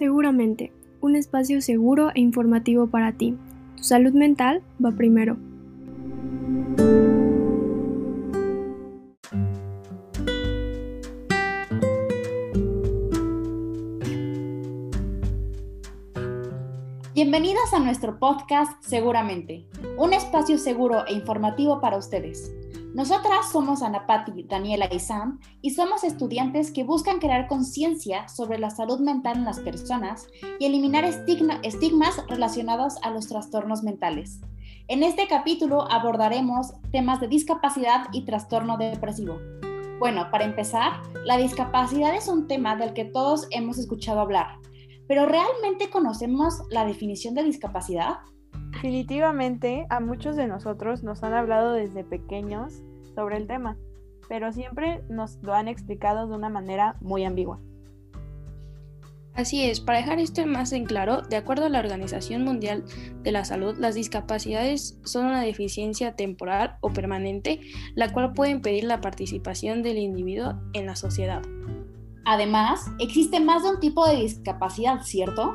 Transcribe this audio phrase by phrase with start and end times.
[0.00, 0.72] Seguramente,
[1.02, 3.36] un espacio seguro e informativo para ti.
[3.76, 5.36] Tu salud mental va primero.
[17.12, 19.66] Bienvenidos a nuestro podcast Seguramente,
[19.98, 22.50] un espacio seguro e informativo para ustedes.
[22.94, 28.58] Nosotras somos Ana Patti, Daniela y Sam y somos estudiantes que buscan crear conciencia sobre
[28.58, 30.26] la salud mental en las personas
[30.58, 34.40] y eliminar estigmas relacionados a los trastornos mentales.
[34.88, 39.38] En este capítulo abordaremos temas de discapacidad y trastorno depresivo.
[40.00, 44.58] Bueno, para empezar, la discapacidad es un tema del que todos hemos escuchado hablar,
[45.06, 48.18] pero ¿realmente conocemos la definición de discapacidad?
[48.72, 52.82] Definitivamente, a muchos de nosotros nos han hablado desde pequeños
[53.14, 53.76] sobre el tema,
[54.28, 57.60] pero siempre nos lo han explicado de una manera muy ambigua.
[59.34, 62.84] Así es, para dejar esto más en claro, de acuerdo a la Organización Mundial
[63.22, 67.60] de la Salud, las discapacidades son una deficiencia temporal o permanente,
[67.94, 71.42] la cual puede impedir la participación del individuo en la sociedad.
[72.24, 75.54] Además, existe más de un tipo de discapacidad, ¿cierto?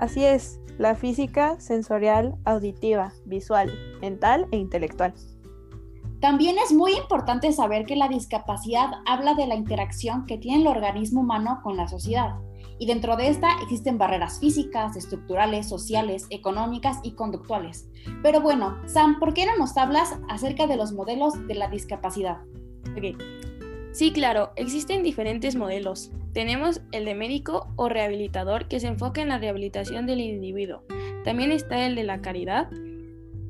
[0.00, 3.70] Así es, la física, sensorial, auditiva, visual,
[4.00, 5.12] mental e intelectual.
[6.20, 10.68] También es muy importante saber que la discapacidad habla de la interacción que tiene el
[10.68, 12.36] organismo humano con la sociedad.
[12.78, 17.86] Y dentro de esta existen barreras físicas, estructurales, sociales, económicas y conductuales.
[18.22, 22.38] Pero bueno, Sam, ¿por qué no nos hablas acerca de los modelos de la discapacidad?
[23.92, 26.10] Sí, claro, existen diferentes modelos.
[26.32, 30.84] Tenemos el de médico o rehabilitador que se enfoca en la rehabilitación del individuo.
[31.24, 32.68] También está el de la caridad.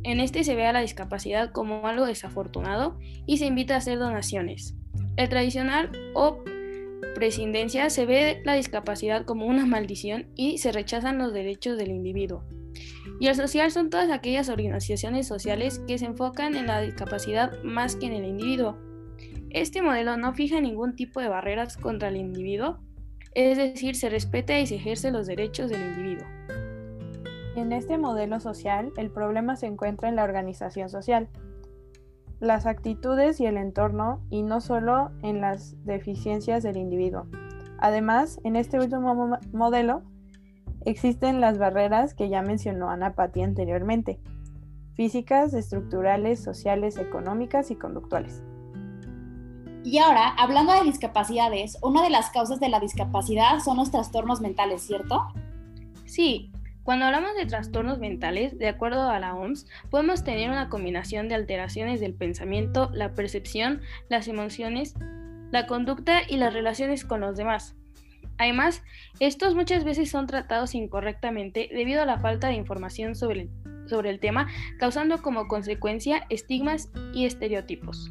[0.03, 3.99] En este se ve a la discapacidad como algo desafortunado y se invita a hacer
[3.99, 4.77] donaciones.
[5.17, 6.43] El tradicional o
[7.15, 12.45] presidencia se ve la discapacidad como una maldición y se rechazan los derechos del individuo.
[13.19, 17.97] Y el social son todas aquellas organizaciones sociales que se enfocan en la discapacidad más
[17.97, 18.79] que en el individuo.
[19.51, 22.79] Este modelo no fija ningún tipo de barreras contra el individuo,
[23.35, 26.27] es decir, se respeta y se ejerce los derechos del individuo.
[27.57, 31.29] En este modelo social, el problema se encuentra en la organización social,
[32.39, 37.27] las actitudes y el entorno, y no solo en las deficiencias del individuo.
[37.79, 40.03] Además, en este último modelo
[40.85, 44.21] existen las barreras que ya mencionó Ana Patti anteriormente,
[44.95, 48.45] físicas, estructurales, sociales, económicas y conductuales.
[49.83, 54.41] Y ahora, hablando de discapacidades, una de las causas de la discapacidad son los trastornos
[54.41, 55.29] mentales, ¿cierto?
[56.05, 56.51] Sí,
[56.83, 61.35] cuando hablamos de trastornos mentales, de acuerdo a la OMS, podemos tener una combinación de
[61.35, 64.95] alteraciones del pensamiento, la percepción, las emociones,
[65.51, 67.75] la conducta y las relaciones con los demás.
[68.39, 68.83] Además,
[69.19, 73.51] estos muchas veces son tratados incorrectamente debido a la falta de información sobre el,
[73.87, 74.49] sobre el tema,
[74.79, 78.11] causando como consecuencia estigmas y estereotipos.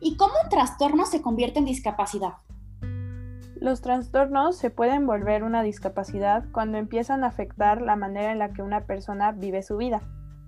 [0.00, 2.34] ¿Y cómo un trastorno se convierte en discapacidad?
[3.58, 8.52] Los trastornos se pueden volver una discapacidad cuando empiezan a afectar la manera en la
[8.52, 10.02] que una persona vive su vida,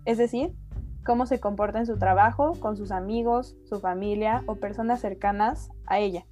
[0.05, 0.55] es decir,
[1.05, 5.99] cómo se comporta en su trabajo, con sus amigos, su familia o personas cercanas a
[5.99, 6.27] ella,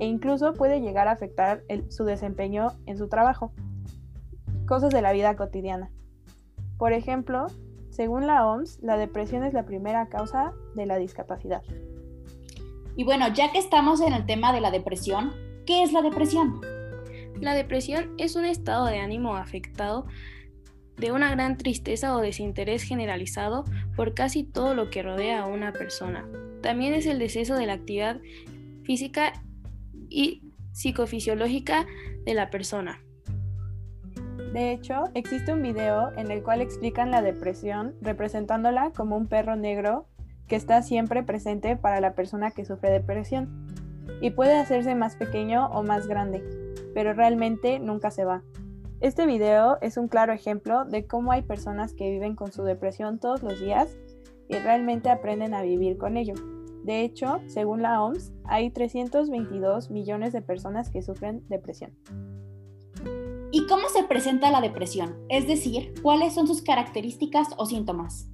[0.00, 3.52] e incluso puede llegar a afectar su desempeño en su trabajo.
[4.66, 5.92] Cosas de la vida cotidiana.
[6.78, 7.46] Por ejemplo,
[7.90, 11.62] según la OMS, la depresión es la primera causa de la discapacidad.
[12.96, 15.32] Y bueno, ya que estamos en el tema de la depresión,
[15.66, 16.60] ¿qué es la depresión?
[17.40, 20.06] La depresión es un estado de ánimo afectado
[20.96, 23.64] de una gran tristeza o desinterés generalizado
[23.96, 26.26] por casi todo lo que rodea a una persona.
[26.62, 28.20] También es el deceso de la actividad
[28.84, 29.32] física
[30.08, 30.42] y
[30.72, 31.86] psicofisiológica
[32.24, 33.00] de la persona.
[34.52, 39.56] De hecho, existe un video en el cual explican la depresión representándola como un perro
[39.56, 40.06] negro
[40.52, 43.66] que está siempre presente para la persona que sufre depresión
[44.20, 46.44] y puede hacerse más pequeño o más grande,
[46.92, 48.42] pero realmente nunca se va.
[49.00, 53.18] Este video es un claro ejemplo de cómo hay personas que viven con su depresión
[53.18, 53.96] todos los días
[54.46, 56.34] y realmente aprenden a vivir con ello.
[56.84, 61.96] De hecho, según la OMS, hay 322 millones de personas que sufren depresión.
[63.52, 65.16] ¿Y cómo se presenta la depresión?
[65.30, 68.31] Es decir, ¿cuáles son sus características o síntomas?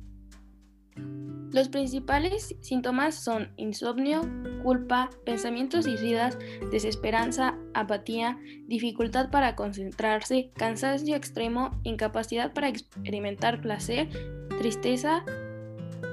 [1.51, 4.21] Los principales síntomas son insomnio,
[4.63, 6.39] culpa, pensamientos suicidas,
[6.71, 14.11] desesperanza, apatía, dificultad para concentrarse, cansancio extremo, incapacidad para experimentar placer,
[14.59, 15.25] tristeza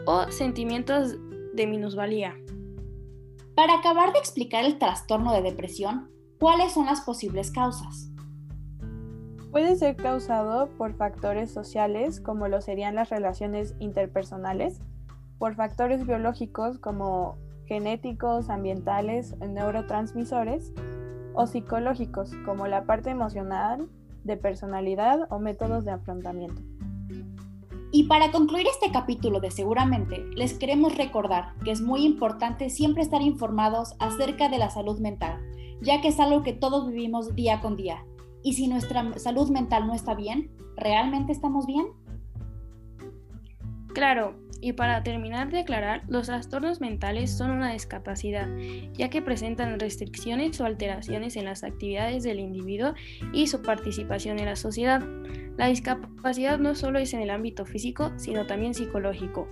[0.05, 1.17] o sentimientos
[1.53, 2.35] de minusvalía.
[3.55, 8.09] Para acabar de explicar el trastorno de depresión, ¿cuáles son las posibles causas?
[9.51, 14.81] Puede ser causado por factores sociales como lo serían las relaciones interpersonales,
[15.37, 20.73] por factores biológicos como genéticos, ambientales, neurotransmisores,
[21.33, 23.89] o psicológicos como la parte emocional,
[24.23, 26.61] de personalidad o métodos de afrontamiento.
[27.91, 33.03] Y para concluir este capítulo de Seguramente, les queremos recordar que es muy importante siempre
[33.03, 35.39] estar informados acerca de la salud mental,
[35.81, 38.03] ya que es algo que todos vivimos día con día.
[38.43, 41.85] Y si nuestra salud mental no está bien, ¿realmente estamos bien?
[43.93, 44.35] Claro,
[44.65, 48.47] y para terminar de aclarar, los trastornos mentales son una discapacidad,
[48.94, 52.95] ya que presentan restricciones o alteraciones en las actividades del individuo
[53.31, 55.03] y su participación en la sociedad.
[55.56, 59.47] La discapacidad no solo es en el ámbito físico, sino también psicológico.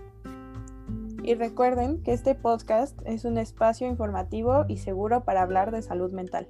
[1.24, 6.12] Y recuerden que este podcast es un espacio informativo y seguro para hablar de salud
[6.12, 6.48] mental.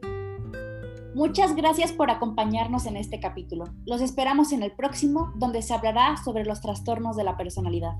[1.13, 3.65] Muchas gracias por acompañarnos en este capítulo.
[3.85, 7.97] Los esperamos en el próximo, donde se hablará sobre los trastornos de la personalidad.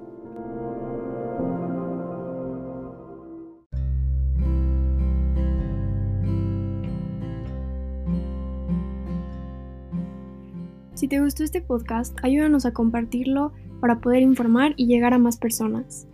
[10.99, 15.37] Si te gustó este podcast, ayúdanos a compartirlo para poder informar y llegar a más
[15.37, 16.09] personas.